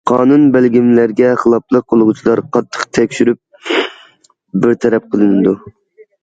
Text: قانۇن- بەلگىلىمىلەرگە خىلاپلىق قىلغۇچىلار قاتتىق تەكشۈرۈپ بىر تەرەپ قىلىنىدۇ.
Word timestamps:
قانۇن- 0.09 0.45
بەلگىلىمىلەرگە 0.53 1.27
خىلاپلىق 1.41 1.85
قىلغۇچىلار 1.93 2.41
قاتتىق 2.57 2.87
تەكشۈرۈپ 2.99 3.77
بىر 4.65 4.75
تەرەپ 4.87 5.07
قىلىنىدۇ. 5.13 5.55